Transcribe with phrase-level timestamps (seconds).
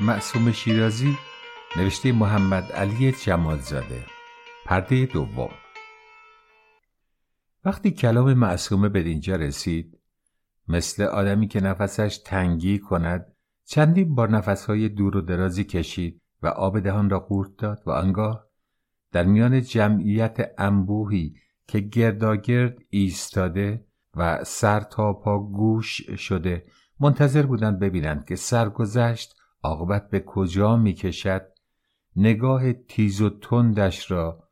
[0.00, 1.18] معصوم شیرازی
[1.76, 4.04] نوشته محمد علی جمالزاده
[4.66, 5.50] پرده دوم.
[7.64, 9.98] وقتی کلام معصومه به اینجا رسید
[10.68, 16.80] مثل آدمی که نفسش تنگی کند چندین بار نفسهای دور و درازی کشید و آب
[16.80, 18.46] دهان را قورت داد و آنگاه
[19.12, 21.34] در میان جمعیت انبوهی
[21.66, 23.86] که گرداگرد ایستاده
[24.16, 26.66] و سر تا پا گوش شده
[27.00, 31.48] منتظر بودند ببینند که سرگذشت عاقبت به کجا می‌کشد؟
[32.16, 34.48] نگاه تیز و تندش را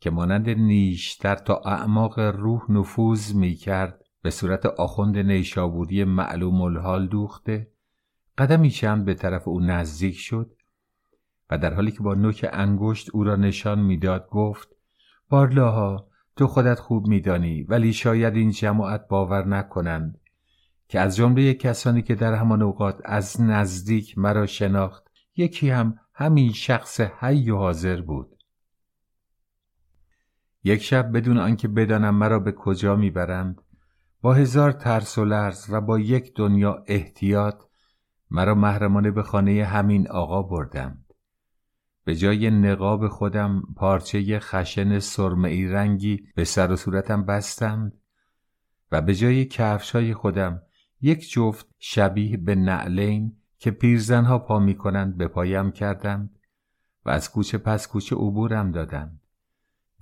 [0.00, 7.72] که مانند نیشتر تا اعماق روح نفوذ می‌کرد به صورت آخوند نیشابوری معلوم الحال دوخته
[8.38, 10.56] قدمی چند به طرف او نزدیک شد
[11.50, 14.68] و در حالی که با نوک انگشت او را نشان می‌داد گفت
[15.28, 20.20] بارلاها تو خودت خوب میدانی ولی شاید این جماعت باور نکنند
[20.92, 25.04] که از جمله کسانی که در همان اوقات از نزدیک مرا شناخت
[25.36, 28.36] یکی هم همین شخص حی و حاضر بود.
[30.64, 33.62] یک شب بدون آنکه بدانم مرا به کجا می‌برند
[34.20, 37.64] با هزار ترس و لرز و با یک دنیا احتیاط
[38.30, 41.12] مرا محرمانه به خانه همین آقا بردند.
[42.04, 48.00] به جای نقاب خودم پارچه خشن سرمئی رنگی به سر و صورتم بستند
[48.92, 50.62] و به جای کفشای خودم
[51.02, 56.38] یک جفت شبیه به نعلین که پیرزنها پا می کنند به پایم کردند
[57.04, 59.20] و از کوچه پس کوچه عبورم دادند.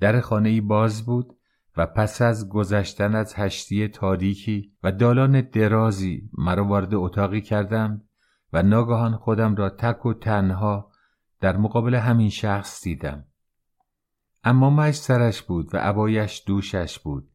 [0.00, 1.36] در خانه ای باز بود
[1.76, 8.08] و پس از گذشتن از هشتی تاریکی و دالان درازی مرا وارد اتاقی کردند
[8.52, 10.92] و ناگهان خودم را تک و تنها
[11.40, 13.24] در مقابل همین شخص دیدم.
[14.44, 17.30] اما مش سرش بود و عبایش دوشش بود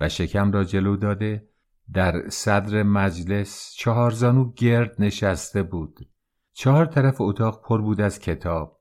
[0.00, 1.48] و شکم را جلو داده
[1.92, 6.08] در صدر مجلس چهار زانو گرد نشسته بود.
[6.52, 8.80] چهار طرف اتاق پر بود از کتاب.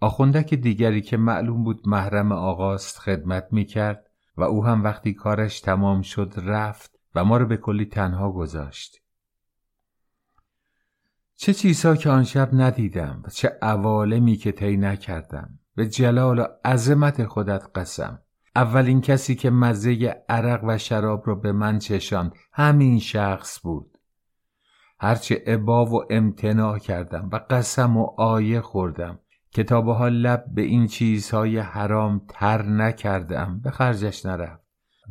[0.00, 5.60] آخوندک دیگری که معلوم بود محرم آقاست خدمت می کرد و او هم وقتی کارش
[5.60, 9.02] تمام شد رفت و ما رو به کلی تنها گذاشت.
[11.36, 15.58] چه چیزها که آن شب ندیدم و چه عوالمی که طی نکردم.
[15.74, 18.22] به جلال و عظمت خودت قسم.
[18.56, 23.98] اولین کسی که مزه عرق و شراب را به من چشاند همین شخص بود.
[25.00, 29.18] هرچه عبا و امتناع کردم و قسم و آیه خوردم.
[29.54, 33.60] کتابها لب به این چیزهای حرام تر نکردم.
[33.64, 34.64] به خرجش نرفت.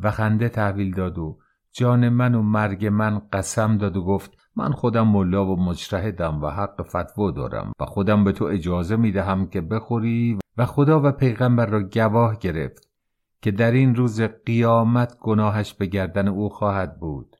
[0.04, 1.40] و خنده تحویل داد و
[1.72, 6.50] جان من و مرگ من قسم داد و گفت من خودم ملا و مجتهدم و
[6.50, 11.12] حق فتوا دارم و خودم به تو اجازه می دهم که بخوری و خدا و
[11.12, 12.93] پیغمبر را گواه گرفت.
[13.44, 17.36] که در این روز قیامت گناهش به گردن او خواهد بود.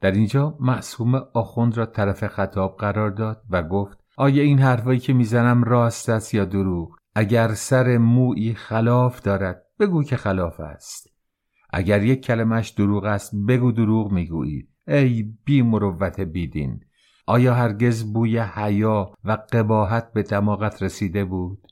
[0.00, 5.12] در اینجا معصوم آخوند را طرف خطاب قرار داد و گفت آیا این حرفایی که
[5.12, 11.08] می‌زنم راست است یا دروغ؟ اگر سر مویی خلاف دارد بگو که خلاف است.
[11.70, 14.68] اگر یک کلمش دروغ است بگو دروغ می‌گویی.
[14.88, 16.80] ای بی مروت بیدین
[17.26, 21.69] آیا هرگز بوی حیا و قباحت به دماغت رسیده بود؟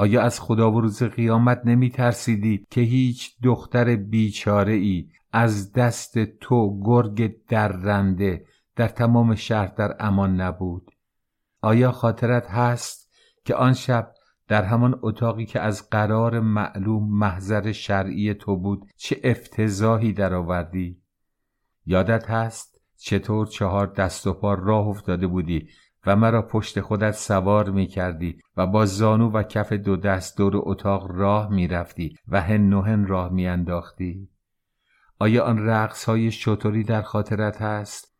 [0.00, 6.18] آیا از خدا و روز قیامت نمی ترسیدی که هیچ دختر بیچاره ای از دست
[6.18, 8.44] تو گرگ درنده
[8.76, 10.90] در تمام شهر در امان نبود؟
[11.62, 13.10] آیا خاطرت هست
[13.44, 14.14] که آن شب
[14.48, 21.02] در همان اتاقی که از قرار معلوم محضر شرعی تو بود چه افتضاحی درآوردی؟
[21.86, 25.68] یادت هست چطور چهار دست و پا راه افتاده بودی
[26.06, 30.52] و مرا پشت خودت سوار می کردی و با زانو و کف دو دست دور
[30.56, 34.28] اتاق راه می رفتی و هن و هن راه می انداختی؟
[35.18, 38.16] آیا آن رقص های شطوری در خاطرت هست؟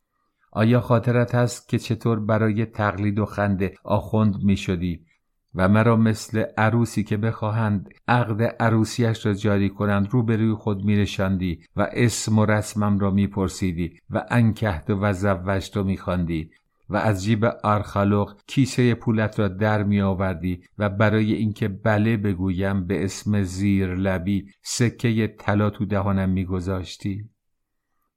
[0.53, 5.06] آیا خاطرت هست که چطور برای تقلید و خنده آخوند می شدی
[5.55, 11.88] و مرا مثل عروسی که بخواهند عقد عروسیش را جاری کنند روبروی خود میرشاندی و
[11.93, 16.50] اسم و رسمم را میپرسیدی و انکهت و زوجت را میخواندی
[16.90, 22.87] و از جیب آرخالوق کیسه پولت را در می آوردی و برای اینکه بله بگویم
[22.87, 27.31] به اسم زیر لبی سکه طلا تو دهانم می گذاشتی؟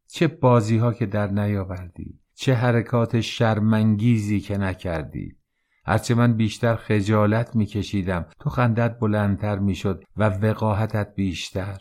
[0.07, 5.35] چه بازی ها که در نیاوردی چه حرکات شرمنگیزی که نکردی
[5.85, 11.77] هرچه من بیشتر خجالت میکشیدم تو خندت بلندتر می‌شد و وقاحتت بیشتر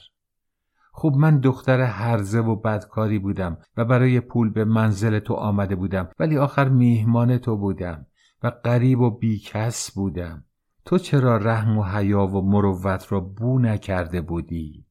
[0.94, 6.08] خوب من دختر هرزه و بدکاری بودم و برای پول به منزل تو آمده بودم
[6.18, 8.06] ولی آخر میهمان تو بودم
[8.42, 10.44] و غریب و بیکس بودم
[10.84, 14.86] تو چرا رحم و حیا و مروت را بو نکرده بودی؟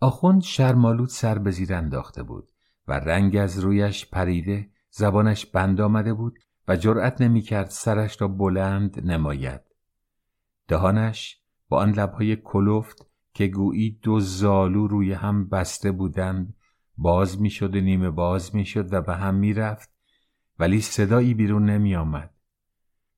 [0.00, 2.50] آخوند شرمالود سر به زیر انداخته بود
[2.88, 6.38] و رنگ از رویش پریده زبانش بند آمده بود
[6.68, 9.60] و جرأت نمی‌کرد سرش را بلند نماید
[10.68, 13.05] دهانش با آن لبهای کلفت
[13.36, 16.54] که گویی دو زالو روی هم بسته بودند
[16.98, 19.90] باز می‌شد و نیمه باز می‌شد و به هم می‌رفت
[20.58, 22.30] ولی صدایی بیرون نمی آمد.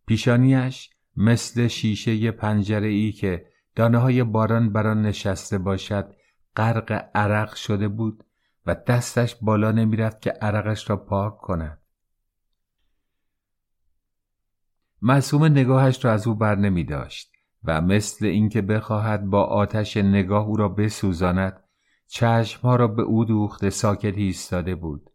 [0.06, 6.14] پیشانیش مثل شیشه پنجره ای که دانه های باران بران نشسته باشد
[6.56, 8.24] غرق عرق شده بود
[8.66, 11.78] و دستش بالا نمی‌رفت که عرقش را پاک کند.
[15.02, 17.37] معصوم نگاهش را از او بر نمی داشت
[17.68, 21.64] و مثل اینکه بخواهد با آتش نگاه او را بسوزاند
[22.06, 25.10] چشمها را به او دوخته ساکت ایستاده بود.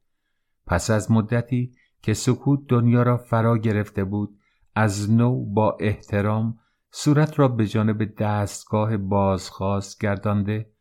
[0.67, 4.39] پس از مدتی که سکوت دنیا را فرا گرفته بود
[4.75, 6.59] از نو با احترام
[6.91, 10.71] صورت را به جانب دستگاه بازخواست گردانده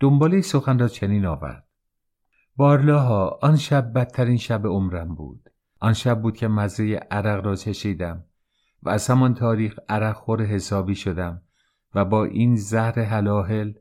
[0.00, 1.68] دنباله سخن را چنین آورد.
[2.56, 5.50] بارلاها آن شب بدترین شب عمرم بود.
[5.80, 8.24] آن شب بود که مزه عرق را چشیدم.
[8.84, 11.42] و از همان تاریخ عرق خور حسابی شدم
[11.94, 13.72] و با این زهر حلاحل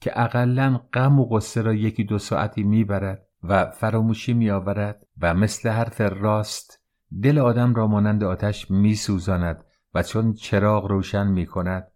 [0.00, 5.68] که اقلا غم و غصه را یکی دو ساعتی می‌برد و فراموشی میآورد و مثل
[5.68, 6.80] حرف راست
[7.22, 9.64] دل آدم را مانند آتش میسوزاند
[9.94, 11.92] و چون چراغ روشن می کند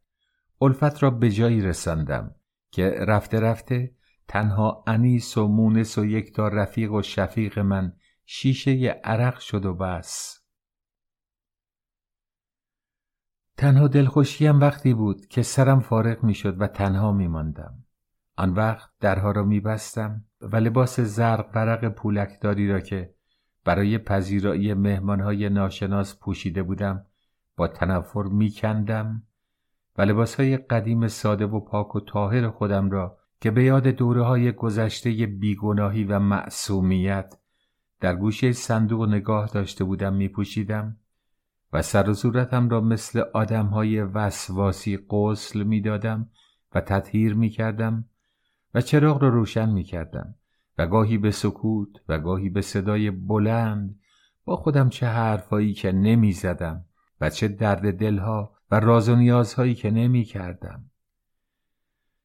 [0.61, 2.35] الفت را به جایی رساندم
[2.71, 3.95] که رفته رفته
[4.29, 7.93] تنها انیس و مونس و یک تا رفیق و شفیق من
[8.27, 10.41] شیشه عرق شد و بس.
[13.59, 17.75] تنها دلخوشیم وقتی بود که سرم فارغ می شد و تنها می ماندم.
[18.37, 23.15] آن وقت درها را می بستم و لباس زرق برق پولکداری را که
[23.65, 27.07] برای پذیرایی مهمانهای ناشناس پوشیده بودم
[27.57, 29.23] با تنفر می کندم
[29.99, 34.53] و لباسهای قدیم ساده و پاک و طاهر خودم را که به یاد دوره های
[34.53, 37.35] گذشته بیگناهی و معصومیت
[38.01, 40.97] در گوشه صندوق نگاه داشته بودم می پوشیدم
[41.73, 46.31] و سر و صورتم را مثل آدمهای وسواسی قسل می دادم
[46.75, 48.05] و تطهیر می کردم
[48.75, 50.35] و چراغ را روشن می کردم
[50.79, 54.01] و گاهی به سکوت و گاهی به صدای بلند
[54.45, 56.85] با خودم چه حرفایی که نمی زدم
[57.21, 60.85] و چه درد دلها و راز و نیازهایی که نمی کردم.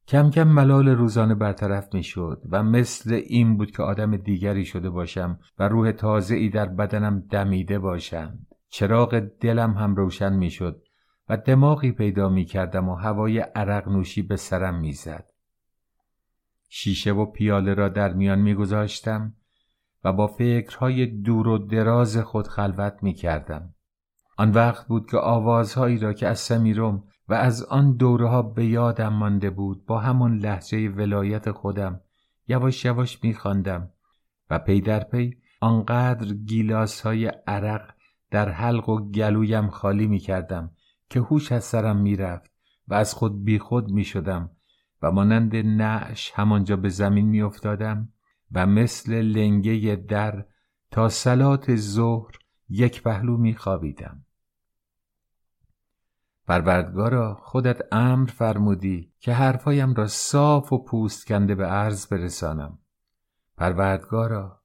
[0.08, 4.90] کم کم ملال روزانه برطرف می شد و مثل این بود که آدم دیگری شده
[4.90, 8.40] باشم و روح تازه ای در بدنم دمیده باشم.
[8.74, 10.84] چراغ دلم هم روشن می شد
[11.30, 15.32] و دماغی پیدا می کردم و هوای عرق نوشی به سرم می زد.
[16.70, 19.34] شیشه و پیاله را در میان می گذاشتم
[20.04, 23.76] و با فکرهای دور و دراز خود خلوت می کردم.
[24.38, 28.66] آن وقت بود که آوازهایی را که از سمیرم و از آن دوره ها به
[28.66, 32.02] یادم مانده بود با همان لحجه ولایت خودم
[32.48, 33.90] یواش یواش می خواندم
[34.50, 37.94] و پی در پی آنقدر گیلاس های عرق
[38.34, 40.72] در حلق و گلویم خالی می کردم
[41.10, 42.52] که هوش از سرم می رفت
[42.88, 44.50] و از خود بی خود می شدم
[45.02, 48.10] و مانند نعش همانجا به زمین می افتادم
[48.52, 50.46] و مثل لنگه در
[50.92, 52.38] تا صلات ظهر
[52.70, 54.26] یک پهلو می خوابیدم.
[56.48, 62.80] پروردگارا خودت امر فرمودی که حرفایم را صاف و پوست کنده به عرض برسانم.
[63.58, 64.63] پروردگارا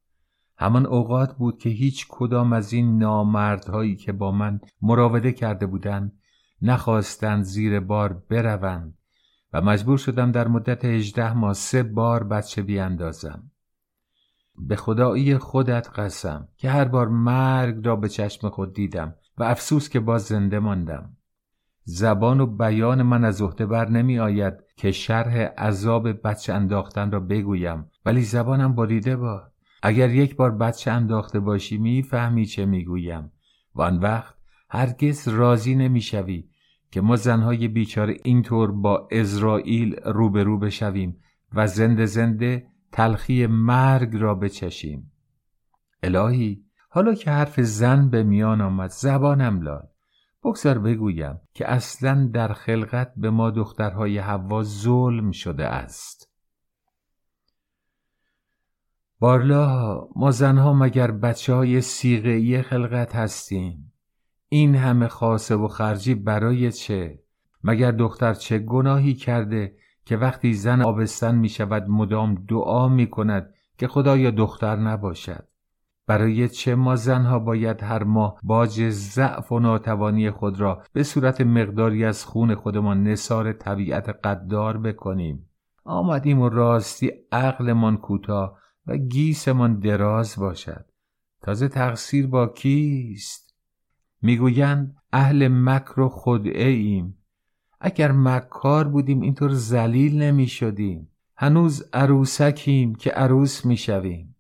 [0.58, 6.12] همان اوقات بود که هیچ کدام از این نامردهایی که با من مراوده کرده بودند
[6.62, 8.98] نخواستند زیر بار بروند
[9.52, 13.50] و مجبور شدم در مدت هجده ماه سه بار بچه بیاندازم.
[14.58, 19.88] به خدایی خودت قسم که هر بار مرگ را به چشم خود دیدم و افسوس
[19.88, 21.16] که باز زنده ماندم.
[21.84, 27.20] زبان و بیان من از عهده بر نمی آید که شرح عذاب بچه انداختن را
[27.20, 29.47] بگویم ولی زبانم بریده باد.
[29.82, 33.32] اگر یک بار بچه انداخته باشی می‌فهمی چه می‌گویم.
[33.74, 34.34] و آن وقت
[34.70, 36.48] هرگز راضی نمی‌شوی
[36.90, 41.20] که ما زنهای بیچاره اینطور با اسرائیل روبرو بشویم
[41.52, 45.12] و زنده زنده تلخی مرگ را بچشیم.
[46.02, 49.86] الهی حالا که حرف زن به میان آمد زبانم لال.
[50.44, 56.17] بگذار بگویم که اصلا در خلقت به ما دخترهای حوا ظلم شده است.
[59.20, 63.92] بارلا ما زنها مگر بچه های سیغهی خلقت هستیم؟
[64.48, 67.18] این همه خاصه و خرجی برای چه؟
[67.64, 73.54] مگر دختر چه گناهی کرده که وقتی زن آبستن می شود مدام دعا می کند
[73.78, 75.48] که خدایا دختر نباشد؟
[76.06, 81.40] برای چه ما زنها باید هر ماه باج ضعف و ناتوانی خود را به صورت
[81.40, 85.48] مقداری از خون خودمان نصار طبیعت قدار بکنیم؟
[85.84, 90.84] آمدیم و راستی عقلمان کوتاه و گیسمان دراز باشد.
[91.42, 93.54] تازه تقصیر با کیست؟
[94.22, 97.18] می‌گویند اهل مکر و خدعه ایم.
[97.80, 104.36] اگر مکار بودیم اینطور زلیل نمی شدیم هنوز عروسکیم که عروس می شویم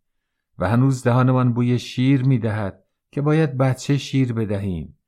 [0.58, 4.98] و هنوز دهانمان بوی شیر می دهد که باید بچه شیر بدهیم.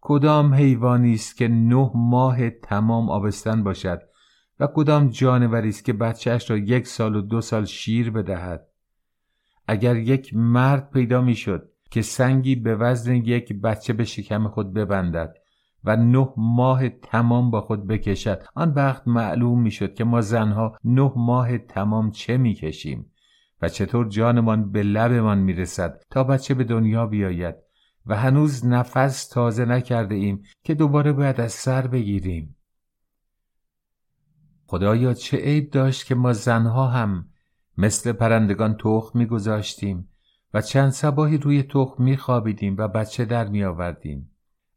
[0.00, 4.00] کدام حیوانی است که نه ماه تمام آبستن باشد
[4.60, 8.69] و کدام جانوری است که بچهش را یک سال و دو سال شیر بدهد؟
[9.70, 15.36] اگر یک مرد پیدا می‌شد که سنگی به وزن یک بچه به شکم خود ببندد
[15.84, 21.12] و نه ماه تمام با خود بکشد آن وقت معلوم می‌شد که ما زنها نه
[21.16, 23.12] ماه تمام چه می‌کشیم
[23.62, 27.54] و چطور جانمان به لبمان می‌رسد تا بچه به دنیا بیاید
[28.06, 32.56] و هنوز نفس تازه نکرده ایم که دوباره باید از سر بگیریم.
[34.66, 37.29] خدایا چه عیب داشت که ما زنها هم
[37.80, 40.08] مثل پرندگان تخم میگذاشتیم
[40.54, 44.30] و چند سباهی روی تخم میخوابیدیم و بچه در میآوردیم.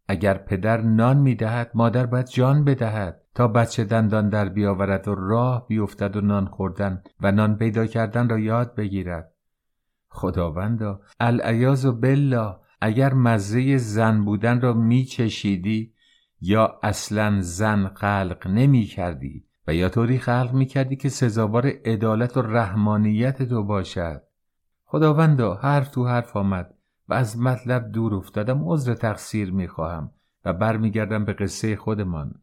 [0.07, 5.67] اگر پدر نان می‌دهد مادر باید جان بدهد تا بچه دندان در بیاورد و راه
[5.67, 9.33] بیفتد و نان خوردن و نان پیدا کردن را یاد بگیرد.
[10.09, 15.93] خداوندا العیاذ بالله اگر مزه زن بودن را میچشیدی
[16.41, 22.37] یا اصلا زن خلق نمی کردی و یا طوری خلق می کردی که سزاوار عدالت
[22.37, 24.21] و رحمانیت تو باشد.
[24.85, 26.73] خداوندا حرف تو حرف آمد
[27.07, 30.11] و از مطلب دور افتادم عذر تقصیر می خواهم
[30.45, 32.41] و برمیگردم به قصه خودمان.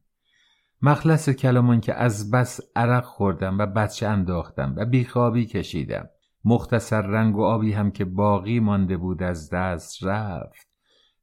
[0.82, 6.08] مخلص کلامان که از بس عرق خوردم و بچه انداختم و بیخوابی کشیدم.
[6.44, 10.68] مختصر رنگ و آبی هم که باقی مانده بود از دست رفت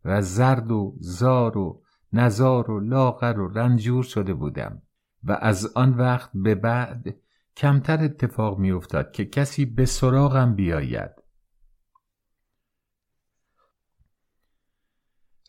[0.05, 1.81] و زرد و زار و
[2.13, 4.81] نزار و لاغر و رنجور شده بودم.
[5.27, 7.15] و از آن وقت به بعد
[7.57, 11.11] کمتر اتفاق می افتاد که کسی به سراغم بیاید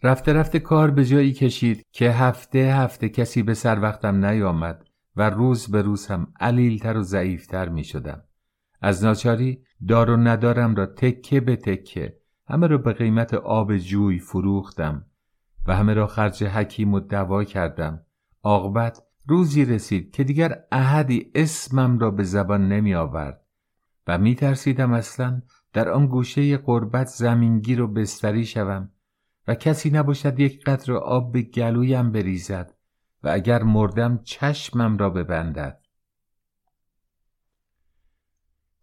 [0.03, 5.31] رفته رفته کار به جایی کشید که هفته هفته کسی به سر وقتم نیامد و
[5.31, 8.23] روز به روز هم علیلتر و ضعیفتر می شدم.
[8.81, 12.17] از ناچاری دار و ندارم را تکه به تکه
[12.49, 15.07] همه را به قیمت آب جوی فروختم
[15.67, 18.03] و همه را خرج حکیم و دوا کردم
[18.43, 23.45] عاقبت روزی رسید که دیگر احدی اسمم را به زبان نمی آورد
[24.07, 25.43] و می ترسیدم اصلا
[25.73, 28.91] در آن گوشه قربت زمینگیر و بستری شوم
[29.49, 32.75] و کسی نباشد یک قطر آب به گلویم بریزد
[33.23, 35.81] و اگر مردم چشمم را ببندد.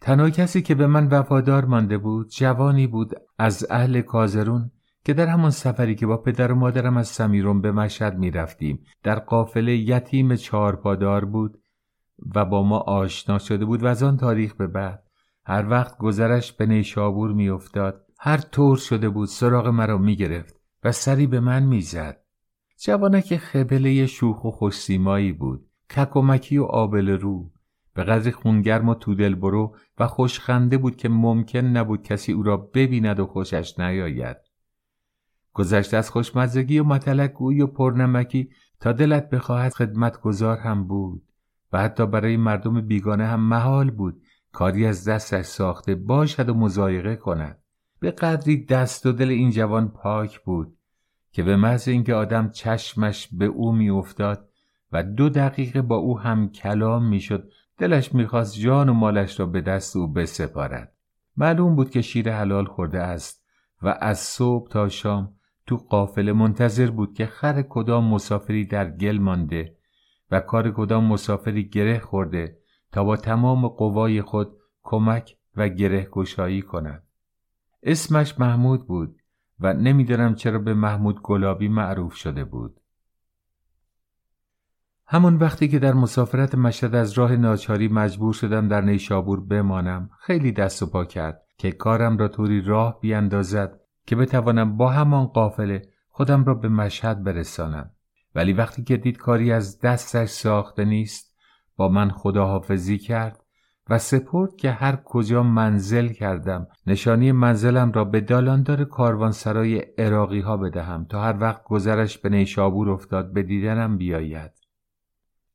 [0.02, 4.72] تنها کسی که به من وفادار مانده بود جوانی بود از اهل کازرون
[5.06, 8.86] که در همان سفری که با پدر و مادرم از سمیرون به مشهد می رفتیم
[9.04, 11.62] در قافله یتیم چهارپادار بود
[12.36, 15.04] و با ما آشنا شده بود و از آن تاریخ به بعد.
[15.46, 20.56] هر وقت گذرش به نیشابور می افتاد هر طور شده بود سراغ مرا می گرفت
[20.84, 22.22] و سری به من می زد
[22.86, 27.52] جوانک خبله شوخ و خوشسیمایی بود ککمکی و آبل رو.
[27.94, 32.58] به قدر خونگرم و تو برو و خوشخنده بود که ممکن نبود کسی او را
[32.58, 34.38] ببیند و خوشش نیاید.
[35.56, 41.24] گذشته از خوشمزگی و گویی و پرنمکی تا دلت بخواهد خدمتگزار هم بود
[41.74, 44.22] و حتی برای مردم بیگانه هم محال بود
[44.52, 47.60] کاری از دستش ساخته باشد و مزایقه کند.
[48.00, 50.78] به قدری دست و دل این جوان پاک بود
[51.32, 54.50] که به محض اینکه آدم چشمش به او میافتاد
[54.92, 59.62] و دو دقیقه با او هم کلام می‌شد دلش می‌خواست جان و مالش را به
[59.62, 60.94] دست او بسپارد.
[61.38, 63.46] معلوم بود که شیر حلال خورده است
[63.82, 69.17] و از صبح تا شام تو قافله منتظر بود که خر کدام مسافری در گل
[69.17, 69.77] مانده
[70.31, 72.57] و کار کدام مسافری گره خورده
[72.91, 77.03] تا با تمام قوای خود کمک و گره گشایی کند.
[77.84, 79.15] اسمش محمود بود
[79.60, 82.79] و نمی‌دانم چرا به محمود گلابی معروف شده بود.
[85.07, 90.51] همون وقتی که در مسافرت مشهد از راه ناچاری مجبور شدم در نیشابور بمانم خیلی
[90.51, 95.82] دست و پا کرد که کارم را طوری راه بیاندازد که بتوانم با همان قافله
[96.10, 97.92] خودم را به مشهد برسانم.
[98.36, 101.36] ولی وقتی که دید کاری از دستش ساخته نیست
[101.78, 103.40] با من خداحافظی کرد
[103.90, 110.58] و سپرد که هر کجا منزل کردم نشانی منزلم را به دالاندار کاروانسرای اراقی ها
[110.58, 114.52] بدهم تا هر وقت گذرش به نیشابور افتاد به دیدنم بیاید.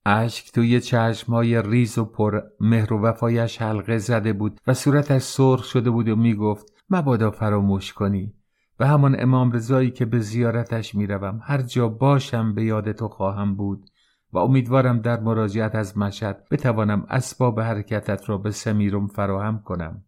[0.06, 5.64] اشک توی چشمهای ریز و پر مهر و وفایش حلقه زده بود و صورتش سرخ
[5.64, 8.34] شده بود و می‌گفت مبادا فراموش کنی.
[8.80, 13.54] و همان امام رضایی که به زیارتش می‌روم هر جا باشم به یاد تو خواهم
[13.54, 13.90] بود
[14.32, 20.04] و امیدوارم در مراجعت از مشهد بتوانم اسباب حرکتت را به سمیرم فراهم کنم.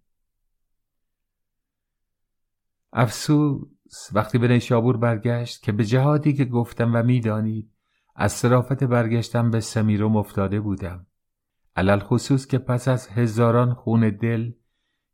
[2.92, 7.70] افسوس وقتی به نیشابور برگشت که به جهادی که گفتم و می‌دانید
[8.14, 11.06] از صرافت برگشتم به سمیروم افتاده بودم.
[11.76, 14.52] علل خصوص که پس از هزاران خون دل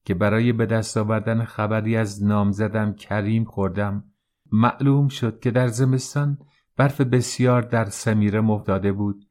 [0.09, 4.05] که برای به دست آوردن خبری از نامزدم کریم خوردم.
[4.53, 6.38] معلوم شد که در زمستان
[6.77, 9.25] برف بسیار در سمیره افتاده بود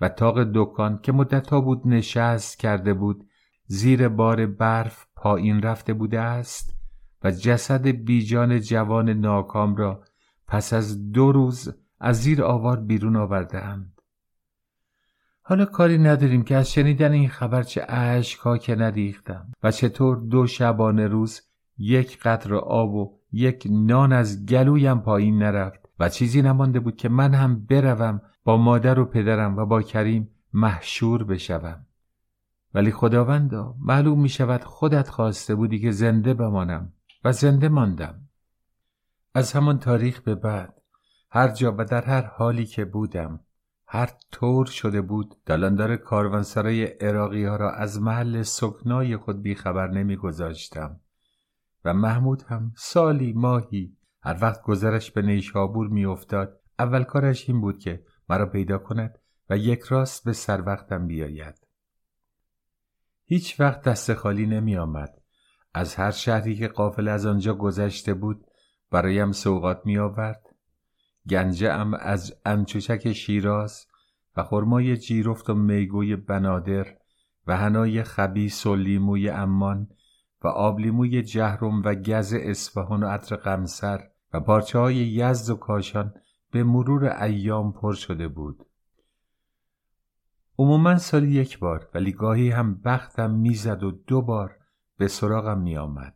[0.00, 3.28] و تاق دکان که مدتها بود نشست کرده بود
[3.66, 6.76] زیر بار برف پایین رفته بوده است
[7.24, 10.04] و جسد بیجان جوان ناکام را
[10.48, 13.97] پس از دو روز از زیر آوار بیرون آوردهاند
[15.48, 20.46] حالا کاری نداریم که از شنیدن این خبر چه اشکها که ندیختم و چطور دو
[20.46, 21.42] شبانه روز
[21.78, 27.08] یک قطر آب و یک نان از گلویم پایین نرفت و چیزی نمانده بود که
[27.08, 31.86] من هم بروم با مادر و پدرم و با کریم محشور بشوم.
[32.74, 36.92] ولی خداوندا معلوم می شود خودت خواسته بودی که زنده بمانم
[37.24, 38.28] و زنده ماندم.
[39.34, 40.80] از همان تاریخ به بعد
[41.30, 43.40] هر جا و در هر حالی که بودم
[43.90, 51.00] هر طور شده بود دلاندار کاروانسرای عراقی ها را از محل سکنای خود بیخبر نمیگذاشتم
[51.84, 57.78] و محمود هم سالی ماهی هر وقت گذرش به نیشابور میافتاد اول کارش این بود
[57.78, 59.18] که مرا پیدا کند
[59.50, 61.66] و یک راست به سر وقتم بیاید
[63.24, 65.18] هیچ وقت دست خالی نمی آمد.
[65.74, 68.46] از هر شهری که قافل از آنجا گذشته بود
[68.90, 70.42] برایم سوقات می آورد
[71.30, 73.86] گنجه ام از انچوچک شیراز
[74.38, 76.86] و خرمای جیرفت و میگوی بنادر
[77.46, 79.88] و هنای خبیس و لیموی امان
[80.42, 86.14] و آبلیموی جهرم و گز اصفهان و عطر قمسر و پارچه های یزد و کاشان
[86.50, 88.66] به مرور ایام پر شده بود.
[90.58, 94.56] عموما سالی یک بار ولی گاهی هم بختم می‌زد و دو بار
[94.96, 96.14] به سراغم میآمد.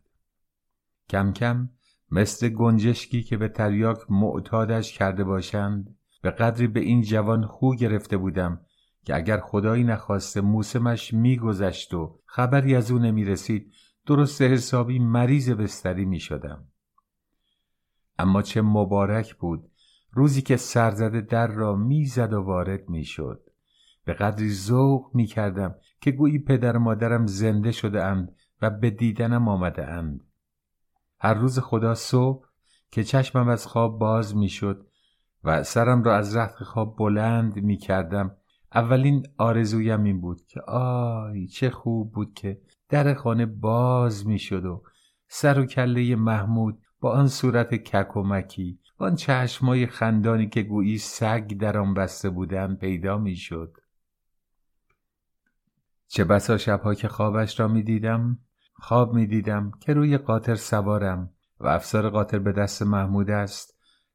[1.08, 1.70] کم کم
[2.10, 8.16] مثل گنجشکی که به تریاک معتادش کرده باشند به قدری به این جوان خو گرفته
[8.16, 8.60] بودم
[9.04, 13.72] که اگر خدایی نخواسته موسمش میگذشت و خبری از او نمی رسید
[14.06, 16.66] درست حسابی مریض بستری می شدم.
[18.18, 19.70] اما چه مبارک بود
[20.12, 23.42] روزی که سرزده در را می‌زد و وارد می‌شد
[24.04, 28.90] به قدری ذوق می کردم که گویی پدر و مادرم زنده شده اند و به
[28.90, 30.24] دیدنم آمده اند.
[31.20, 32.46] هر روز خدا صبح
[32.90, 34.86] که چشمم از خواب باز می شد
[35.44, 38.36] و سرم را از رخت خواب بلند می کردم
[38.74, 44.64] اولین آرزویم این بود که آی چه خوب بود که در خانه باز می شد
[44.64, 44.82] و
[45.28, 51.78] سر و کله محمود با آن صورت ککمکی آن چشمای خندانی که گویی سگ در
[51.78, 53.76] آن بسته بودن پیدا می شد.
[56.08, 58.38] چه بسا شبها که خوابش را می دیدم
[58.74, 63.71] خواب می دیدم که روی قاطر سوارم و افسار قاطر به دست محمود است.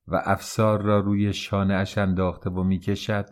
[0.07, 3.25] و افسار را روی شانه اش انداخته و می کشد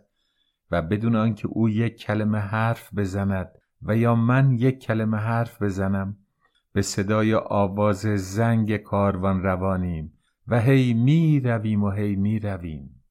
[0.71, 3.47] و بدون آنکه او یک کلمه حرف بزند
[3.81, 6.17] و یا من یک کلمه حرف بزنم
[6.73, 10.13] به صدای آواز زنگ کاروان روانیم
[10.47, 13.03] و هی می رویم و هی می رویم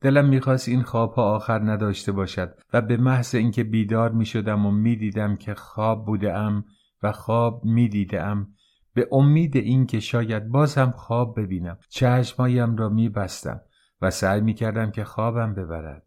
[0.00, 5.36] دلم می‌خواست این خوابها آخر نداشته باشد و به محض اینکه بیدار می‌شدم و می‌دیدم
[5.36, 6.64] که خواب بوده ام
[7.02, 8.54] و خواب می‌دیده ام
[8.94, 11.78] به امید اینکه شاید باز هم خواب ببینم.
[11.88, 13.60] چشمایم را میبستم
[14.02, 16.06] و سعی می‌کردم که خوابم ببرد.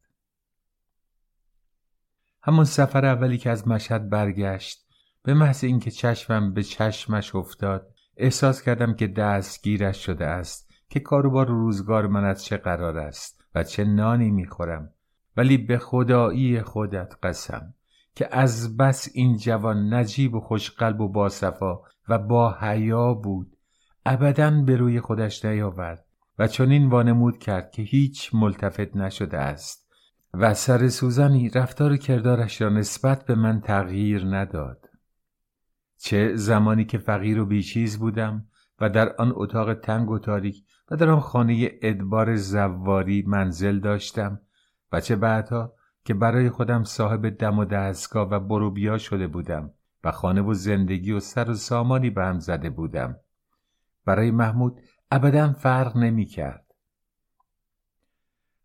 [2.43, 4.88] همون سفر اولی که از مشهد برگشت
[5.24, 11.48] به محض اینکه چشمم به چشمش افتاد احساس کردم که دستگیرش شده است که کاروبار
[11.48, 14.93] روزگار من از چه قرار است و چه نانی می‌خورم.
[15.38, 17.74] ولی به خدایی خودت قسم
[18.15, 23.58] که از بس این جوان نجیب و خوشقلب و باصفا و با حیا بود
[24.06, 26.06] ابدا به روی خودش نیاورد
[26.39, 29.84] و چنین وانمود کرد که هیچ ملتفت نشده است
[30.34, 34.89] و سر سوزنی رفتار کردارش را نسبت به من تغییر نداد.
[35.97, 38.45] چه زمانی که فقیر و بیچیز بودم
[38.80, 44.39] و در آن اتاق تنگ و تاریک و در آن خانه ادبار زواری منزل داشتم
[44.91, 45.73] و چه بعدها
[46.06, 49.72] که برای خودم صاحب دم و دستگاه و بروبیا شده بودم
[50.04, 53.16] و خانه و زندگی و سر و سامانی به هم زده بودم.
[54.06, 56.66] برای محمود ابدا فرق نمی کرد.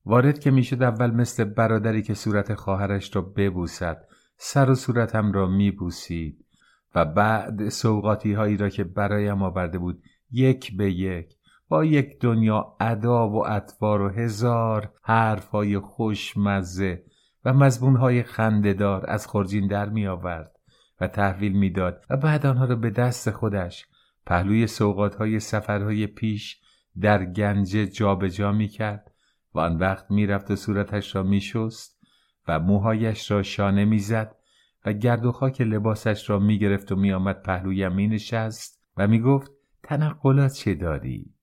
[0.07, 4.05] وارد که می‌شد اول مثل برادری که صورت خواهرش را ببوسد
[4.37, 6.45] سر و صورتم را میبوسید
[6.95, 11.35] و بعد سوقاتی هایی را که برایم آورده بود یک به یک
[11.69, 17.05] با یک دنیا ادا و اطوار و هزار حرف های خوشمزه
[17.45, 20.57] و مزبون های خنددار از خورجین در می آورد
[21.01, 23.87] و تحویل می‌داد و بعد آنها را به دست خودش
[24.27, 26.61] پهلوی سوقات های سفرهای پیش
[27.01, 29.13] در گنج جابجا می کرد
[29.55, 32.01] و آن وقت می‌رفت و صورتش را میشست
[32.49, 34.37] و موهایش را شانه می‌زد
[34.85, 39.51] و گرد و خاک لباسش را می‌گرفت و میآمد پهلویم مینشست و می‌گفت
[39.83, 41.35] تنقلات چه داری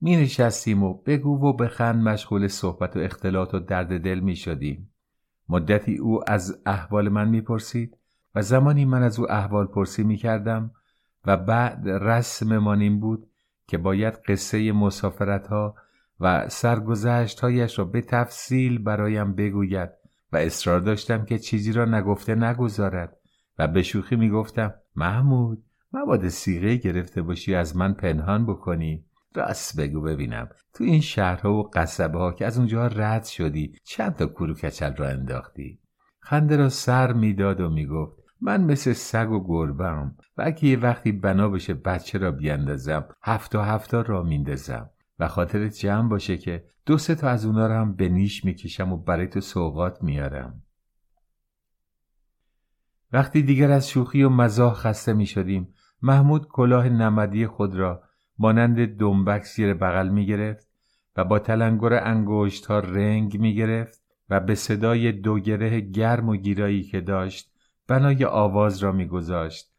[0.00, 4.92] می نشستیم و بگو و بخند مشغول صحبت و اختلاط و درد دل می شدیم.
[5.48, 7.96] مدتی او از احوال من می پرسید
[8.34, 10.70] و زمانی من از او احوال پرسی می کردم
[11.26, 13.26] و بعد رسم این بود
[13.66, 15.74] که باید قصه مسافرت ها
[16.20, 19.90] و سرگذشت هایش را به تفصیل برایم بگوید
[20.32, 23.16] و اصرار داشتم که چیزی را نگفته نگذارد
[23.58, 29.04] و به شوخی می گفتم محمود مبادا سیغه گرفته باشی از من پنهان بکنی.
[29.38, 30.48] راست بگو ببینم.
[30.74, 34.96] تو این شهرها و قصبه ها که از اونجا رد شدی چند تا کورو کچل
[34.96, 35.80] را انداختی؟
[36.20, 41.12] خنده را سر می‌داد و می‌گفت من مثل سگ و گربم و اگه یه وقتی
[41.12, 44.90] بنا بشه بچه را بیاندازم هفتا هفتا را میندازم.
[45.18, 48.92] و خاطرت جمع باشه که دو سه تا از اونا رو هم به نیش می‌کشم
[48.92, 50.62] و برای تو سوقات میارم
[53.12, 58.02] وقتی دیگر از شوخی و مزاح خسته می‌شدیم محمود کلاه نمدی خود را
[58.38, 60.68] مانند دنبک زیر بغل می گرفت
[61.16, 66.36] و با تلنگر انگشت ها رنگ می گرفت و به صدای دو گره گرم و
[66.36, 67.52] گیرایی که داشت
[67.88, 69.72] بنای آواز را میگذاشت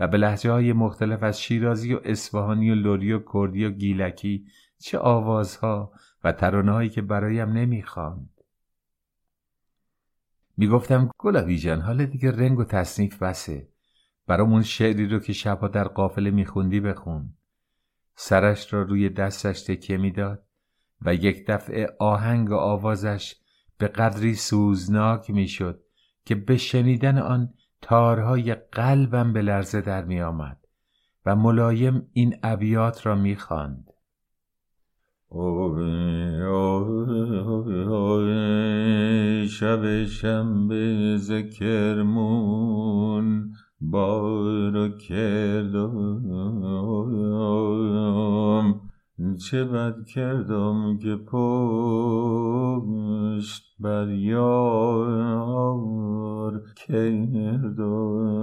[0.00, 4.46] و به لحجه های مختلف از شیرازی و اصفهانی و لوری و کردی و گیلکی
[4.78, 5.92] چه آوازها
[6.24, 8.30] و ترانههایی که برایم نمی‌خواند
[10.56, 13.68] می‌گفتم گلابی جان حال دیگه رنگ و تصنیف بسه.
[14.26, 17.34] برامون شعری رو که شبها در قافله میخوندی بخون.
[18.16, 20.42] سرش را روی دستش تکیه می‌داد
[21.02, 23.34] و یک دفعه آهنگ آوازش
[23.78, 25.82] به قدری سوزناک می‌شد
[26.24, 30.66] که به شنیدن آن تارهای قلبم به لرزه در می آمد
[31.26, 33.90] و ملایم این ابیات را می خواند.
[39.48, 42.66] شب شنبه ذکرمون
[43.80, 46.26] بارو کردم.
[49.36, 51.36] چه بد کردم که پشت
[53.80, 55.56] بر یار
[56.86, 58.36] کردم.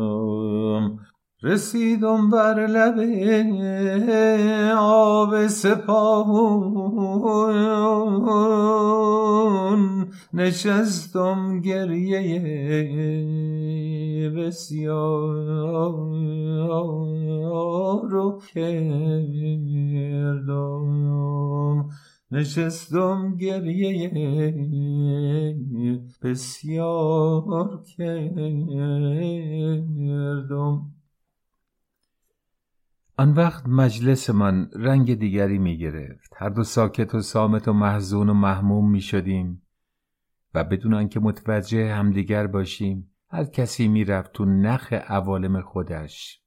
[1.43, 2.99] رسیدم بر لب
[4.77, 6.93] آب سپاهون.
[10.33, 12.19] نشستم گریه
[14.29, 15.33] بسیار
[18.09, 19.53] رو کردم.
[22.31, 24.09] نشستم گریه
[26.23, 28.63] بسیار کردم.
[33.17, 36.33] آن وقت مجلس من رنگ دیگری می گرفت.
[36.37, 39.61] هر دو ساکت و سامت و محزون و محموم می شدیم
[40.53, 46.41] و بدون آنکه متوجه همدیگر باشیم هر کسی می‌رفت تو نخ عوالم خودش.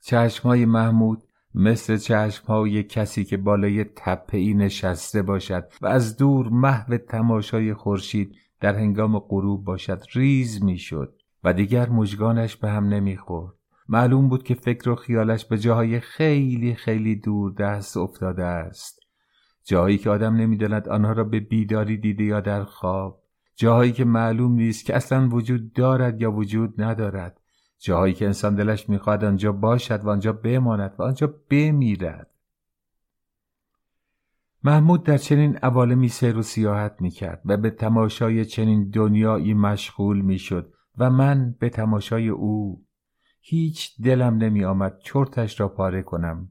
[0.00, 1.22] چشمهای محمود
[1.54, 8.34] مثل چشمهای کسی که بالای تپه ای نشسته باشد و از دور محو تماشای خورشید
[8.60, 13.54] در هنگام غروب باشد ریز می‌شد و دیگر مژگانش به هم نمی‌خورد
[13.88, 19.00] معلوم بود که فکر و خیالش به جاهای خیلی خیلی دور دست افتاده است.
[19.64, 23.22] جایی که آدم نمی‌داند آنها را به بیداری دیده یا در خواب.
[23.56, 27.40] جاهایی که معلوم نیست که اصلا وجود دارد یا وجود ندارد.
[27.78, 32.30] جاهایی که انسان دلش می‌خواهد آنجا باشد و آنجا بماند و آنجا بمیرد.
[34.64, 40.72] محمود در چنین عوالمی سیر و سیاحت می‌کرد و به تماشای چنین دنیایی مشغول می‌شد
[40.98, 42.83] و من به تماشای او
[43.46, 46.48] هیچ دلم نمی آمد چرتش را پاره کنم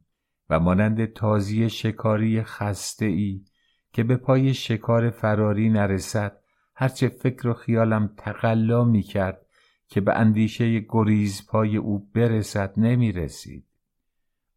[0.49, 3.45] و مانند تازی شکاری خسته ای
[3.93, 6.37] که به پای شکار فراری نرسد
[6.75, 9.45] هرچه فکر و خیالم تقلا می کرد
[9.87, 13.65] که به اندیشه گریز پای او برسد نمی رسید.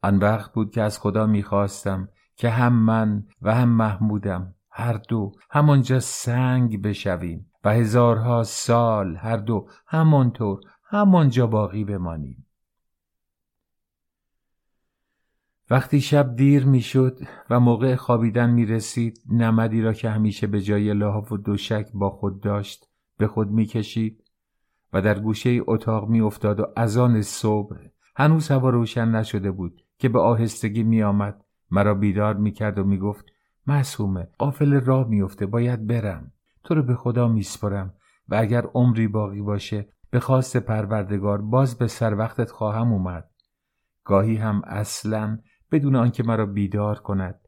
[0.03, 5.01] آن وقت بود که از خدا می خواستم که هم من و هم محمودم هر
[5.09, 12.46] دو همانجا سنگ بشویم و هزارها سال هر دو همانطور همانجا باقی بمانیم.
[15.70, 17.18] وقتی شب دیر می‌شد
[17.51, 22.11] و موقع خوابیدن می رسید نمدی را که همیشه به جای لحاف و دوشک با
[22.11, 24.25] خود داشت به خود می کشید
[24.92, 27.77] و در گوشه اتاق می افتاد و از آن صبح
[28.16, 32.85] هنوز هوا روشن نشده بود که به آهستگی می آمد مرا بیدار می کرد و
[32.85, 33.25] می گفت
[33.66, 36.33] معصومه قافل راه میفته باید برم
[36.64, 37.94] تو رو به خدا میسپرم
[38.29, 43.31] و اگر عمری باقی باشه به خواست پروردگار باز به سر وقتت خواهم اومد.
[44.05, 45.38] گاهی هم اصلا
[45.73, 47.40] بدون آنکه مرا بیدار کند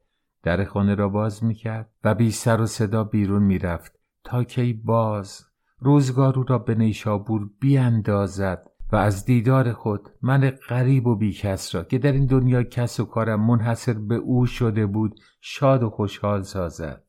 [0.43, 5.45] در خانه را باز می‌کرد و بی سر و صدا بیرون می‌رفت تا کی باز
[5.79, 11.83] روزگار او را به نیشابور بیاندازد و از دیدار خود من غریب و بیکس را
[11.83, 16.41] که در این دنیا کس و کارم منحصر به او شده بود شاد و خوشحال
[16.41, 17.03] سازد.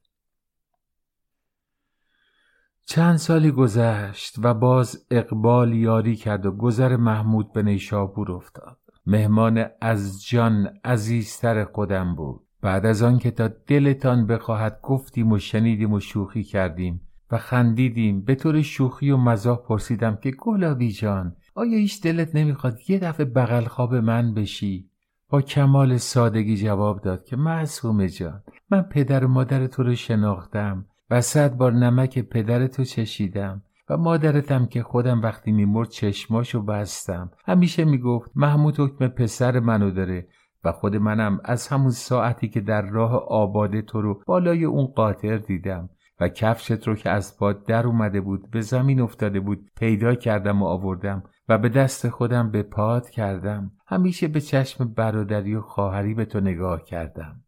[2.92, 8.78] چند سالی گذشت و باز اقبال یاری کرد و گذر محمود به نیشابور افتاد.
[9.06, 12.40] مهمان از جان عزیزتر خودم بود.
[12.62, 17.00] بعد از آن که تا دلتان بخواهد گفتیم و شنیدیم و شوخی کردیم
[17.30, 22.78] و خندیدیم به طور شوخی و مزاح پرسیدم که گلابی جان آیا هیچ دلت نمی‌خواد
[22.88, 24.90] یه دفعه بغل خواب من بشی؟
[25.28, 30.86] با کمال سادگی جواب داد که معصومه جان من پدر و مادر تو رو شناختم.
[31.10, 37.30] و صد بار نمک پدر تو چشیدم و مادرتم که خودم وقتی میمرد چشماشو بستم.
[37.46, 40.28] همیشه می‌گفت محمود حکم پسر منو داره
[40.64, 45.36] و خود منم از همون ساعتی که در راه آباده تو رو بالای اون قاطر
[45.36, 50.14] دیدم و کفشت رو که از پاد در اومده بود به زمین افتاده بود پیدا
[50.14, 53.72] کردم و آوردم و به دست خودم به پاد کردم.
[53.86, 57.44] همیشه به چشم برادری و خواهری به تو نگاه کردم.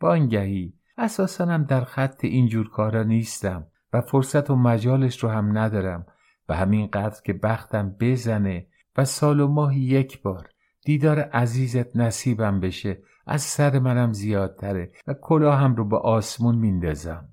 [0.00, 6.06] بانگهی اساسا هم در خط اینجور کارا نیستم و فرصت و مجالش رو هم ندارم
[6.48, 10.48] و همین قدر که بختم بزنه و سال و ماه یک بار
[10.84, 17.28] دیدار عزیزت نصیبم بشه از سر منم زیادتره و کلاهم رو به آسمون میندازم.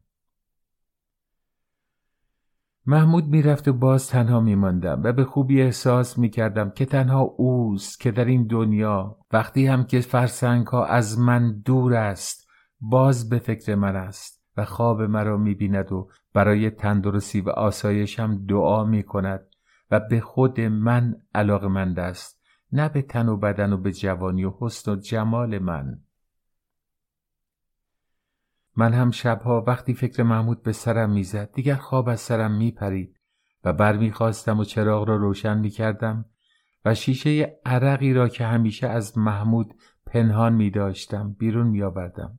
[2.85, 8.11] محمود می‌رفت و باز تنها میماندم و به خوبی احساس می‌کردم که تنها اوست که
[8.11, 12.48] در این دنیا وقتی هم که فرسنگ ها از من دور است
[12.81, 18.83] باز به فکر من است و خواب مرا می‌بیند و برای تندرستی و آسایشم دعا
[18.83, 19.47] می‌کند
[19.91, 24.53] و به خود من علاقمند است نه به تن و بدن و به جوانی و
[24.59, 26.01] حسن و جمال من.
[28.75, 33.19] من هم شبها وقتی فکر محمود به سرم می‌زد دیگر خواب از سرم میپرید
[33.63, 36.25] و برمیخواستم و چراغ را روشن می‌کردم
[36.85, 39.73] و شیشه عرقی را که همیشه از محمود
[40.05, 42.38] پنهان می داشتم بیرون می آوردم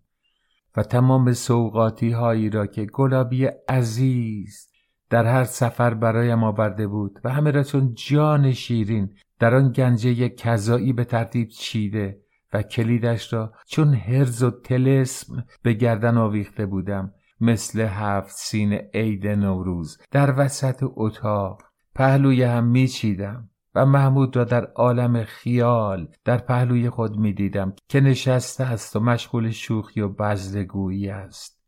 [0.77, 4.69] و تمام سوقاتی هایی را که گلابی عزیز
[5.11, 10.29] در هر سفر برایم آورده بود و همه را چون جان شیرین در آن گنجه
[10.29, 12.21] کذایی به ترتیب چیده
[12.53, 19.27] و کلیدش را چون هرز و تلسم به گردن آویخته بودم مثل هفت سین عید
[19.27, 21.63] نوروز در وسط اتاق.
[21.95, 23.50] پهلوی هم میچیدم.
[23.75, 29.51] و محمود را در عالم خیال در پهلوی خود می‌دیدم که نشسته است و مشغول
[29.51, 31.61] شوخی و بزدگویی است.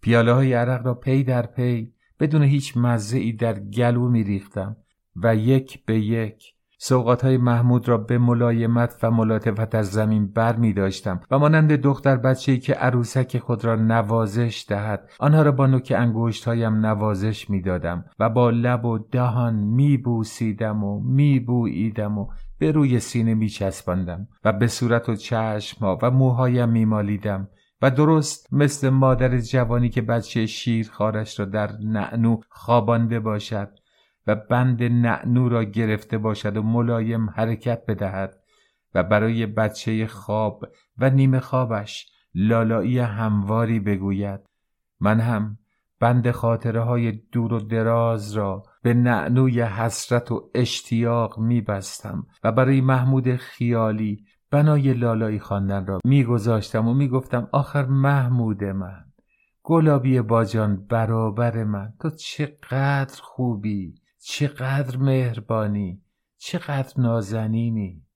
[0.00, 4.76] پیاله های عرق را پی در پی بدون هیچ مزه ای در گلو میریختم
[5.16, 10.56] و یک به یک سوقات های محمود را به ملایمت و ملاطفت از زمین بر
[10.56, 15.66] می داشتم و مانند دختر بچه‌ای که عروسک خود را نوازش دهد آنها را با
[15.66, 21.40] نوک انگشت هایم نوازش می دادم و با لب و دهان می بوسیدم و می
[21.40, 22.26] بوییدم و
[22.58, 27.48] به روی سینه می چسباندم و به صورت و چشم و موهایم می مالیدم
[27.82, 33.79] و درست مثل مادر جوانی که بچه شیر خارش را در نعنو خوابانده باشد.
[34.26, 38.34] و بند نعنو را گرفته باشد و ملایم حرکت بدهد
[38.94, 40.64] و برای بچه خواب
[40.98, 44.40] و نیمه خوابش لالایی همواری بگوید.
[45.00, 45.58] من هم
[46.00, 52.80] بند خاطره های دور و دراز را به نعنوی حسرت و اشتیاق میبستم و برای
[52.80, 59.04] محمود خیالی بنای لالایی خواندن را میگذاشتم و می‌گفتم آخر محمود من
[59.62, 63.94] گلابی باجان برابر من تو چقدر خوبی!
[64.22, 66.02] چقدر مهربانی
[66.38, 68.06] چقدر نازنینی.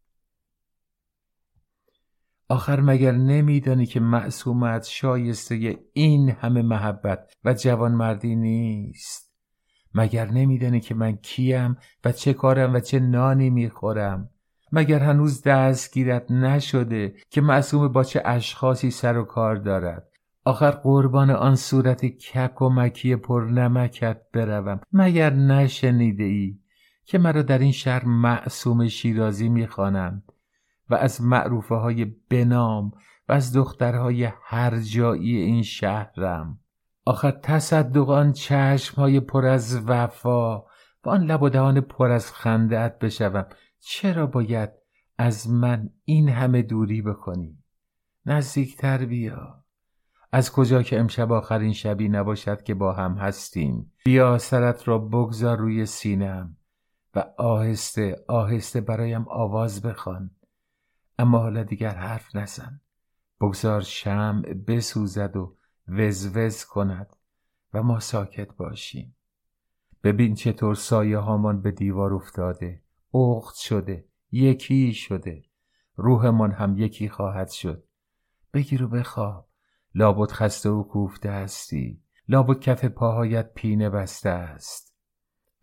[2.49, 9.35] آخر مگر نمیدانی که معصومت شایسته این همه محبت و جوانمردی نیست؟
[9.95, 14.31] مگر نمیدانی که من کیم و چه کارم و چه نانی می‌خورم؟
[14.73, 20.14] مگر هنوز دستگیرت نشده که معصوم با چه اشخاصی سر و کار دارد؟
[20.47, 24.81] آخر قربان آن صورت کک و مکی پرنمکت بروم.
[24.93, 26.59] مگر نشنیده ای
[27.05, 30.33] که مرا در این شهر معصوم شیرازی می‌خوانند
[30.91, 32.93] و از معروفه های بنام
[33.29, 36.59] و از دخترهای هر جایی این شهرم؟
[37.05, 40.65] آخر تصدق آن چشم های پر از وفا و
[41.05, 43.47] آن لب و دهان پر از خندهت بشوم.
[43.81, 44.71] چرا باید
[45.19, 47.59] از من این همه دوری بکنی؟
[48.27, 49.64] نزدیکتر بیا.
[50.35, 53.93] از کجا که امشب آخرین شبی نباشد که با هم هستیم.
[54.05, 56.57] بیا سرت را بگذار روی سینم
[57.15, 60.31] و آهسته آهسته برایم آواز بخوان.
[61.19, 62.81] اما حالا دیگر حرف نزن.
[63.41, 65.57] بگذار شم بسوزد و
[65.89, 67.17] وزوز کند
[67.75, 69.17] و ما ساکت باشیم.
[70.05, 72.83] ببین چطور سایه هامان به دیوار افتاده.
[73.15, 75.43] اخت شده یکی شده.
[75.97, 77.85] روحمان هم یکی خواهد شد.
[78.55, 79.54] بگیر و بخواب.
[79.95, 82.01] لابد خسته و کوفته هستی.
[82.29, 84.95] لابد کف پاهایت پینه بسته است.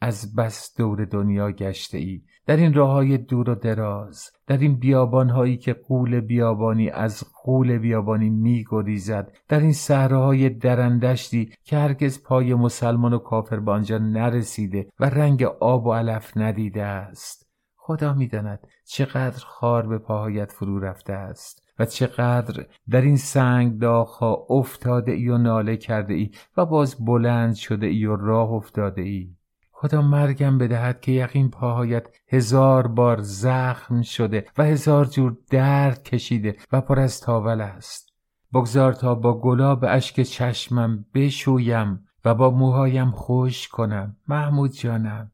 [0.01, 2.21] از بس دور دنیا گشته ای.
[2.45, 7.23] در این راه های دور و دراز در این بیابان هایی که قول بیابانی از
[7.43, 13.71] قول بیابانی می گریزد در این صحراهای درندشتی که هرگز پای مسلمان و کافر به
[13.71, 17.49] آنجا نرسیده و رنگ آب و علف ندیده است.
[17.75, 21.60] خدا می‌داند چقدر خار به پاهایت فرو رفته است.
[21.81, 27.55] و چقدر در این سنگ داغها افتاده ای و ناله کرده ای و باز بلند
[27.55, 29.35] شده ای و راه افتاده ای.
[29.71, 36.55] خدا مرگم بدهد که یقین پاهایت هزار بار زخم شده و هزار جور درد کشیده
[36.71, 38.09] و پر از تاول است.
[38.53, 44.17] بگذار تا با گلاب اشک چشمم بشویم و با موهایم خوش کنم.
[44.27, 45.31] محمود جانم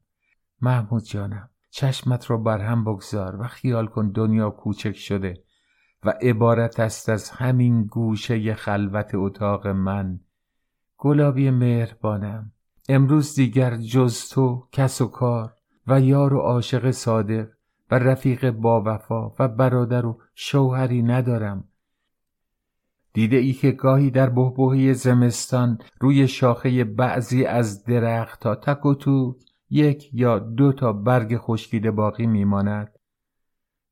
[0.60, 5.47] محمود جانم چشمت رو بر هم بگذار و خیال کن دنیا کوچک شده.
[6.04, 10.20] و عبارت است از همین گوشه خلوت اتاق من.
[10.98, 12.52] گلابی مهربانم.
[12.88, 15.54] امروز دیگر جز تو کس و کار
[15.86, 17.48] و یار و عاشق صادق
[17.90, 21.64] و رفیق با وفا و برادر و شوهری ندارم.
[23.12, 28.94] دیده ای که گاهی در بهبهه زمستان روی شاخه بعضی از درخت تا تک و
[28.94, 29.36] تو
[29.70, 32.97] یک یا دو تا برگ خشکیده باقی میماند.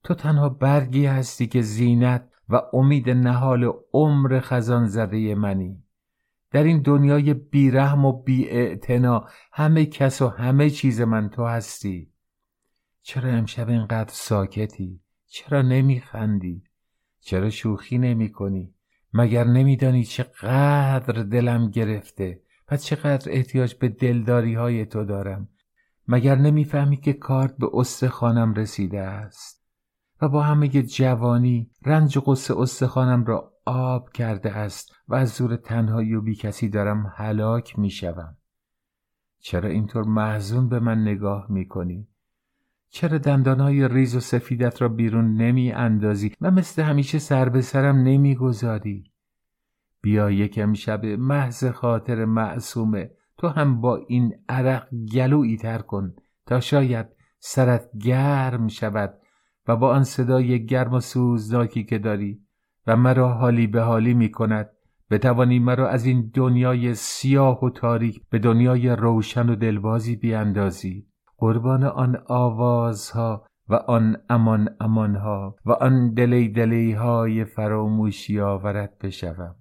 [0.06, 5.82] تو تنها برگی هستی که زینت و امید نهال عمر خزان زده منی
[6.50, 8.48] در این دنیای بیرحم و بی
[9.52, 12.12] همه کس و همه چیز من تو هستی
[13.02, 16.62] چرا امشب اینقدر ساکتی؟ چرا نمیخندی؟
[17.20, 18.74] چرا شوخی نمی کنی؟
[19.12, 22.40] مگر نمیدانی چقدر دلم گرفته
[22.70, 25.48] و چقدر احتیاج به دلداری های تو دارم
[26.08, 29.55] مگر نمی‌فهمی که کارت به استخوانم رسیده است
[30.20, 35.56] و با همه جوانی رنج و قصه استخوانم را آب کرده است و از زور
[35.56, 38.36] تنهایی و بی کسی دارم هلاک می شوم.
[39.38, 42.08] چرا اینطور محزون به من نگاه می کنی؟
[42.90, 47.96] چرا دندانهای ریز و سفیدت را بیرون نمی اندازی و مثل همیشه سر به سرم
[47.96, 49.12] نمی گذاری؟
[50.02, 56.14] بیا یکم شب محض خاطر معصومه تو هم با این عرق گلویی تر کن
[56.46, 57.06] تا شاید
[57.38, 59.18] سرت گرم شود
[59.68, 62.40] و با آن صدای گرم و سوزناکی که داری
[62.86, 64.70] و مرا حالی به حالی می کند
[65.10, 71.06] بتوانی مرا از این دنیای سیاه و تاریک به دنیای روشن و دلبازی بیاندازی
[71.38, 79.56] قربان آن آوازها و آن امان امانها و آن دلی دلی های فراموشی آورد بشوم.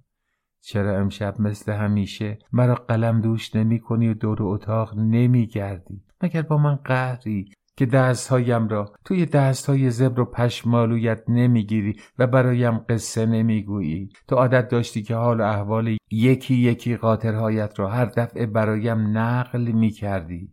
[0.60, 6.42] چرا امشب مثل همیشه مرا قلم دوش نمی کنی و دور اتاق نمی گردی؟ مگر
[6.42, 13.26] با من قهری که دستهایم را توی دستهای زبر و پشمالویت نمی‌گیری و برایم قصه
[13.26, 14.08] نمی‌گویی.
[14.28, 19.72] تو عادت داشتی که حال و احوال یکی یکی قاطرهایت را هر دفعه برایم نقل
[19.72, 20.52] می‌کردی.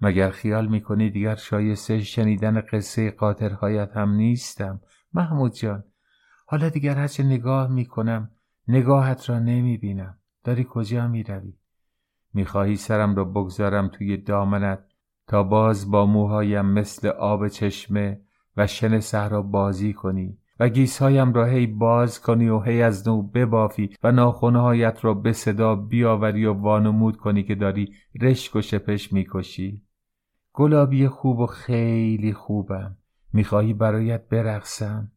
[0.00, 4.80] مگر خیال می‌کنی دیگر شایسته شنیدن قصه قاطرهایت هم نیستم؟
[5.12, 5.84] محمود جان
[6.46, 8.30] حالا دیگر هرچه نگاه می‌کنم
[8.68, 10.18] نگاهت را نمی‌بینم.
[10.44, 11.52] داری کجا می‌روی؟
[12.34, 14.87] می‌خواهی سرم را بگذارم توی دامنت؟
[15.28, 18.20] تا باز با موهایم مثل آب چشمه
[18.56, 23.22] و شن صحرا بازی کنی و گیسهایم را هی باز کنی و هی از نو
[23.22, 29.12] ببافی و ناخونهایت را به صدا بیاوری و وانمود کنی که داری رشک و شپش
[29.12, 29.82] می‌کشی.
[30.52, 32.96] گلابی خوب و خیلی خوبم.
[33.32, 35.12] می‌خواهی برایت برقصم؟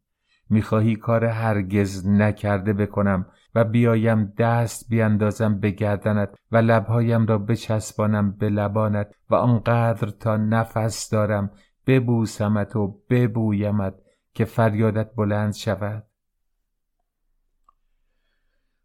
[0.50, 3.26] می‌خواهی کار هرگز نکرده بکنم
[3.56, 10.38] و بیایم دست بیاندازم به گردنت و لبهایم را بچسبانم به لبانت و آنقدر تا
[10.38, 11.52] نفس دارم
[11.88, 13.94] ببوسمت و ببویمت
[14.34, 16.04] که فریادت بلند شود.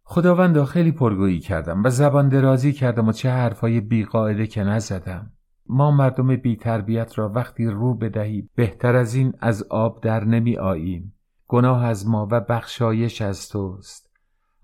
[0.03, 5.33] خداوندا خیلی پرگویی کردم و زبان درازی کردم و چه حرفای بیقاعده که نزدم.
[5.69, 10.57] ما مردم بی تربیت را وقتی رو بدهی بهتر از این از آب در نمی
[10.57, 11.15] آییم
[11.49, 14.06] گناه از ما و بخشایش از توست.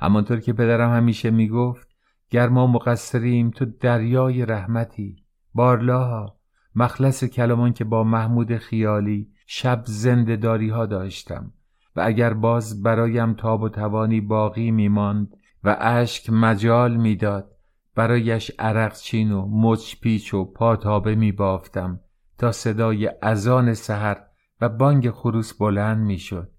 [0.03, 1.88] همانطور که پدرم همیشه می‌گفت
[2.30, 5.16] گر ما مقصریم تو دریای رحمتی.
[5.55, 6.36] بارلاها
[6.74, 11.53] مخلص کلامان که با محمود خیالی شب زندهداری ها داشتم
[11.96, 17.53] و اگر باز برایم تاب و توانی باقی میماند و اشک مجال می‌داد
[17.94, 22.00] برایش عرق چین و مچ پیچ و پاتابه می بافتم
[22.38, 24.16] تا صدای اذان سحر
[24.61, 26.50] و بانگ خروس بلند می‌شد.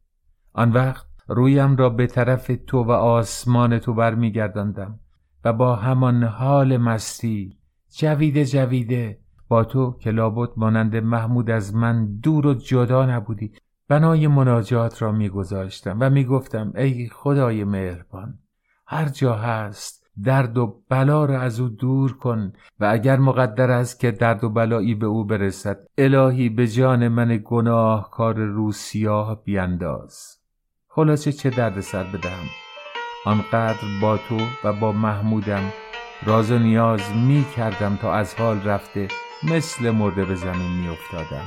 [0.54, 5.00] آن وقت رویم را به طرف تو و آسمان تو برمیگرداندم
[5.46, 7.58] و با همان حال مستی
[7.98, 13.52] جویده جویده با تو که لابد مانند محمود از من دور و جدا نبودی
[13.88, 18.40] بنای مناجات را میگذاشتم و می‌گفتم ای خدای مهربان
[18.88, 24.00] هر جا هست درد و بلا را از او دور کن و اگر مقدر است
[24.00, 30.43] که درد و بلایی به او برسد الهی به جان من گناهکار روسیاه بینداز.
[30.96, 32.50] خلاصه چه درد سر بدهم
[33.26, 35.74] آنقدر با تو و با محمودم
[36.26, 39.08] راز و نیاز می کردم تا از حال رفته
[39.44, 41.46] مثل مرده به زمین می افتادم.